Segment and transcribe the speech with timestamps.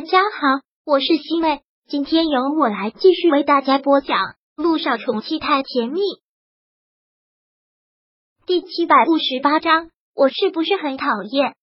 [0.00, 4.16] 大家好，我是西妹，今天由我来继续为大家播讲
[4.56, 6.00] 《路上宠妻太甜蜜》
[8.46, 9.90] 第七百五十八章。
[10.14, 11.54] 我是不是很讨厌？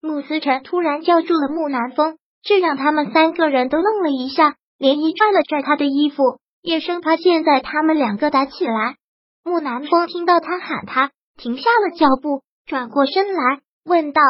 [0.00, 4.56] 穆思辰突然叫住了木南风，这让他们三个人都愣了一下。
[4.78, 8.96] 连一拽了拽他的衣服，也生怕现在他们两个打起来。
[9.44, 14.22] 木南风听到他喊他，停下了脚步，转过身来问道：“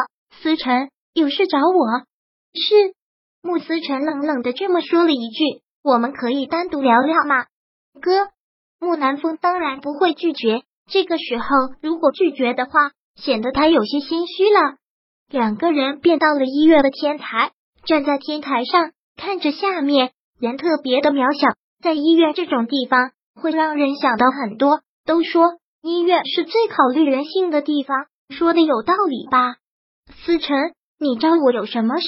[0.43, 2.05] 思辰，有事找我？”
[2.57, 2.93] 是
[3.41, 7.45] 穆思辰冷冷的这么说了一句：“我们可以单独聊聊吗？”
[8.01, 8.27] 哥，
[8.79, 10.63] 木南风当然不会拒绝。
[10.89, 11.45] 这个时候
[11.81, 14.77] 如果拒绝的话，显得他有些心虚了。
[15.29, 17.51] 两个人便到了医院的天台，
[17.85, 21.55] 站在天台上看着下面，人特别的渺小。
[21.83, 24.81] 在医院这种地方，会让人想到很多。
[25.05, 29.55] 都说医院是最考虑人性的地方，说的有道理吧？
[30.23, 32.07] 思辰，你找我有什么事？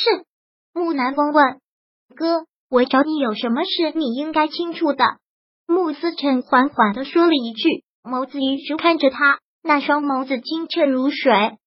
[0.80, 1.60] 木南风问
[2.16, 3.92] ：“哥，我找你有什么事？
[3.96, 5.04] 你应该清楚的。”
[5.68, 11.58] 穆思辰缓缓的说了一句，眸子一直看着他，那双眸子清澈如水。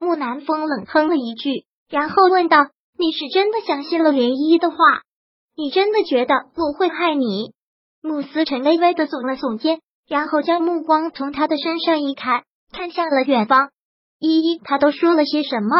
[0.00, 2.56] 木南风冷哼了一句，然后问道
[2.98, 4.76] ：“你是真的相信了涟漪的话？
[5.54, 7.52] 你真的觉得我会害你？”
[8.00, 13.68] 穆思辰微微的耸了耸肩，然后将目光从他的身上移开，看向了远方。
[14.18, 15.76] 依依，他都说了些什么？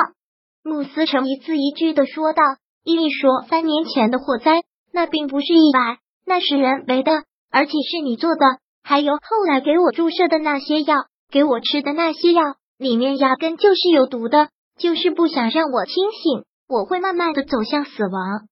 [0.62, 2.42] 穆思成一字一句的说道。
[2.84, 7.12] 伊利说：“三年前的火灾，那并不是意外，那是人为的，
[7.50, 8.44] 而且是你做的。
[8.82, 12.42] 还有后来给我注射的那些药，给我吃的那些药，
[12.78, 18.48] 里面压根就是有毒的，就是不想让我清醒，我会慢慢的走向死亡。”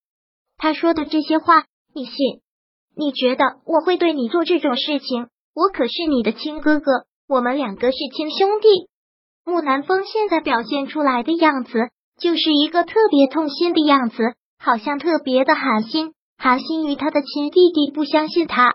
[0.57, 2.15] 他说的这些话，你信？
[2.97, 5.27] 你觉得我会对你做这种事情？
[5.55, 8.69] 我可是你的亲哥哥，我们两个是亲兄弟。
[9.45, 11.73] 木南风现在表现出来的样子。
[12.21, 18.75] 就是一个特别痛心的样子，好像特别的寒心，寒心于他的亲弟弟不相信他。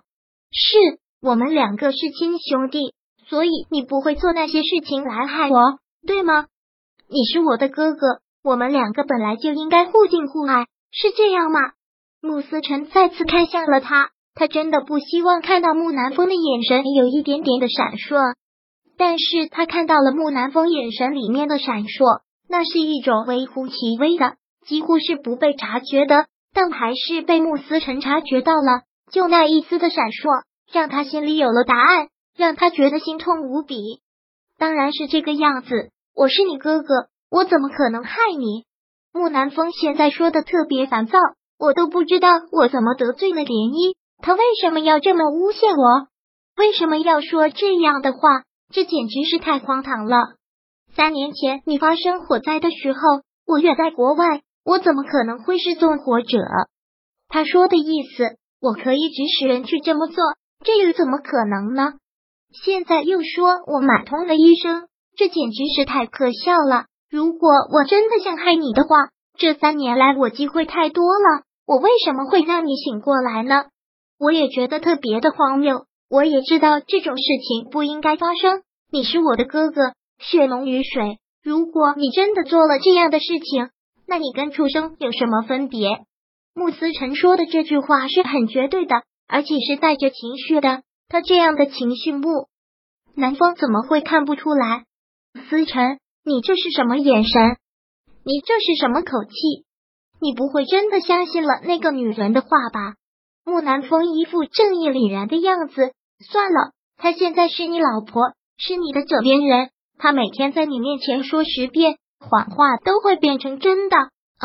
[0.51, 2.93] 是我们两个是亲兄弟，
[3.27, 6.47] 所以你不会做那些事情来害我，对吗？
[7.07, 11.59] 你是我的哥哥，我们两个本来就应该互敬互爱，是这样吗？
[12.21, 18.33] 穆思辰再次看向了他，他真的不希望看到木南风的眼神有一点点的闪烁，
[18.97, 22.24] 但是他看到了木南风眼神里面的闪烁。
[22.47, 24.35] 那是一种微乎其微的，
[24.65, 28.81] 几乎是不被察觉的，但还是被慕思辰察觉到了。
[29.11, 33.77] 就那一丝的闪烁，让他心里有了答案，让他觉得心痛无比。
[34.57, 36.87] 当然是这个样子，我是你哥哥，
[37.29, 38.63] 我怎么可能害你？
[39.13, 41.19] 木南风现在说的特别烦躁，
[41.59, 46.07] 我都不知道我怎么得罪了涟漪，他为什么要这么诬陷我？
[46.57, 48.43] 为什么要说这样的话？
[48.71, 50.17] 这简直是太荒唐了。
[50.95, 52.99] 三年前你发生火灾的时候，
[53.45, 56.37] 我远在国外，我怎么可能会是纵火者？
[57.27, 60.23] 他说的意思，我可以指使人去这么做，
[60.63, 61.95] 这又怎么可能呢？
[62.63, 66.85] 现在又说我买通了医生，这简直是太可笑了。
[67.11, 73.65] 如果我真的想害你的话，这三年来我机会太多了，我为什么会让你醒过来呢？
[74.17, 78.61] 我也觉得特别的荒谬，我也知道这种事情不应该发生。
[78.89, 79.91] 你是我的哥哥。
[80.19, 81.19] 血浓于水。
[81.43, 83.69] 如果你真的做了这样的事情，
[84.07, 85.99] 那你跟畜生有什么分别？
[86.53, 88.95] 穆思辰说的这句话是很绝对的，
[89.27, 90.83] 而且是带着情绪的。
[91.07, 92.47] 他这样的情绪，穆
[93.15, 94.85] 南风怎么会看不出来？
[95.49, 97.57] 思辰，你这是什么眼神？
[98.23, 99.65] 你这是什么口气？
[100.21, 102.95] 你不会真的相信了那个女人的话吧？
[103.43, 105.93] 木南风一副正义凛然的样子。
[106.31, 109.69] 算了，她现在是你老婆，是你的枕边人。
[109.97, 113.95] 他每天在你面前说十遍谎话，都会变成真的。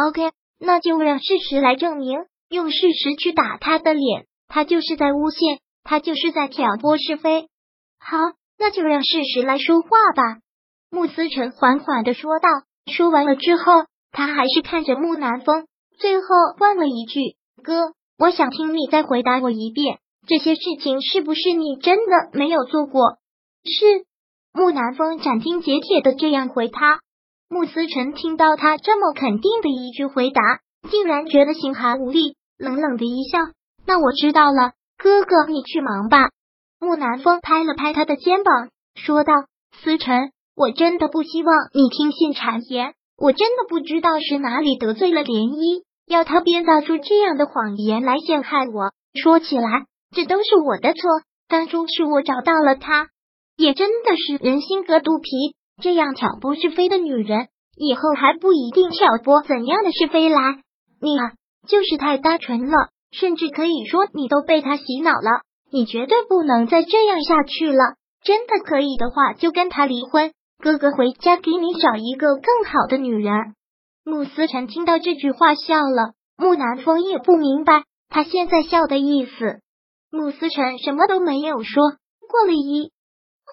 [0.07, 2.19] OK，那就让事实来证明，
[2.49, 4.27] 用事实去打他的脸。
[4.49, 7.49] 他就是在诬陷，他就是在挑拨是非。
[7.99, 8.17] 好，
[8.59, 10.39] 那就让事实来说话吧。
[10.91, 12.49] 穆思成缓缓的说道。
[12.91, 15.67] 说完了之后，他还是看着木南风，
[15.99, 16.27] 最后
[16.59, 23.19] 问了一句：“哥，我想听你再回答我一遍，这些事情是不是你真的没有做过？”
[23.65, 24.05] 是。
[24.53, 27.01] 木南风斩钉截铁的这样回他，
[27.49, 30.43] 穆思辰听到他这么肯定的一句回答，
[30.91, 33.39] 竟然觉得心寒无力，冷冷的一笑。
[33.87, 36.31] 那我知道了，哥哥，你去忙吧。
[36.81, 39.33] 木南风拍了拍他的肩膀，说道
[39.83, 48.91] ：“思辰，我真的不希望你听信谗言，我真的不知道是哪里得罪了涟漪，要他编造出这样的谎言来陷害我。
[49.15, 51.03] 说起来，这都是我的错，
[51.49, 53.09] 当初是我找到了他。”
[53.61, 55.29] 也真的是人心隔肚皮，
[55.83, 60.41] 这样挑拨是非的女人，以后还不一定挑拨怎样的是非来。
[60.99, 61.33] 你啊，
[61.69, 65.43] 就是太单纯了，甚至可以说你都被他洗脑了。
[65.71, 67.97] 你绝对不能再这样下去了。
[68.25, 73.35] 真的可以的话，就跟他离婚，哥哥回家给你找一个更好的女人。
[74.07, 79.61] 穆思辰听到这句话笑了，穆南风也不明白他现在笑的意思。
[80.11, 81.83] 穆思辰什么都没有说，
[82.27, 82.91] 过了一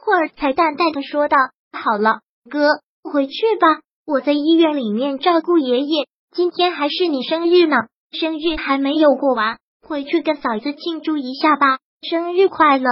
[0.05, 1.37] 会儿才淡淡的说道
[1.71, 2.67] ：“好了，哥，
[3.03, 6.07] 回去吧，我在医院里面照顾爷爷。
[6.31, 7.75] 今天还是你生日呢，
[8.11, 11.79] 生日还没有过完，回去跟嫂子庆祝一下吧，
[12.09, 12.89] 生日快乐。”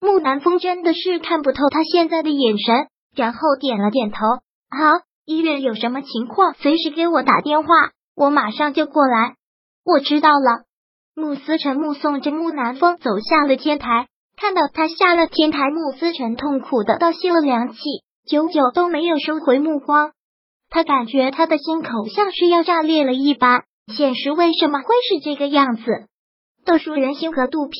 [0.00, 4.18] 穆南风真的是看不透他现在的眼神，然后点了点头
[4.70, 7.68] ：“好，医院有什么情况，随时给我打电话，
[8.14, 9.36] 我马上就过来。”
[9.84, 10.64] 我知道了。
[11.14, 17.78] 穆思辰目送着穆南风走下了天台，看到他下了天台，穆思辰痛苦的倒吸了凉气，
[18.26, 20.12] 久久都没有收回目光。
[20.70, 23.64] 他感觉他的心口像是要炸裂了一般。
[23.94, 25.82] 现实为什么会是这个样子？
[26.64, 27.78] 都说人心隔肚皮，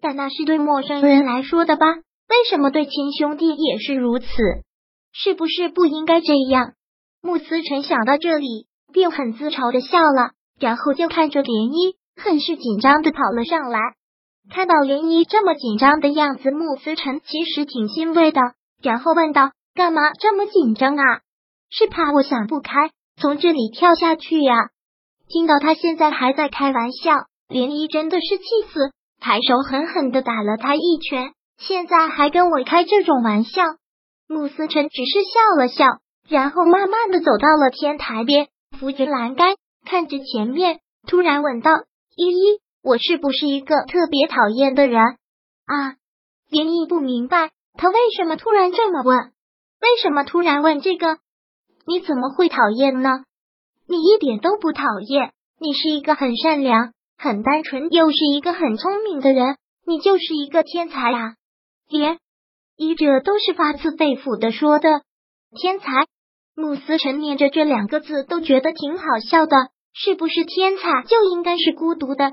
[0.00, 1.86] 但那是对陌生人来说的吧？
[1.86, 4.26] 为什么对亲兄弟也是如此？
[5.12, 6.72] 是不是不应该这样？
[7.20, 11.94] 穆思辰想到这里，便很自嘲的笑了，然后就看着涟漪。
[12.14, 13.78] 很是紧张的跑了上来，
[14.50, 18.40] 看到涟漪这么紧张的样子，穆思辰其实挺欣慰的，
[18.82, 21.20] 然后问道：“干嘛这么紧张啊？
[21.70, 24.54] 是怕我想不开，从这里跳下去呀？”
[25.28, 27.12] 听到他现在还在开玩笑，
[27.48, 28.90] 涟漪真的是气死，
[29.20, 31.32] 抬手狠狠的打了他一拳。
[31.58, 33.62] 现在还跟我开这种玩笑？
[34.28, 35.86] 穆思辰只是笑了笑，
[36.28, 38.48] 然后慢慢的走到了天台边，
[38.78, 39.54] 扶着栏杆，
[39.86, 41.70] 看着前面，突然问道。
[42.14, 45.96] 依依，我是不是一个特别讨厌的人啊？
[46.50, 49.18] 连依不明白他为什么突然这么问，
[49.80, 51.18] 为什么突然问这个？
[51.86, 53.24] 你怎么会讨厌呢？
[53.88, 59.56] 你一点都不讨厌，你是一个很善良、很单纯，又是一个很聪明的人，
[59.86, 61.34] 你就是一个天才啊！
[61.88, 62.18] 连
[62.76, 65.02] 医者都是发自肺腑的说的，
[65.56, 66.06] 天才。
[66.54, 69.56] 穆思辰念着这两个字，都觉得挺好笑的。
[69.94, 72.32] 是不是天才就应该是孤独的？